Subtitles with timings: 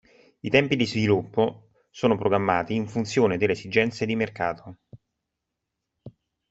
[0.41, 4.77] I tempi di sviluppo sono programmati in funzione delle esigenze di mercato.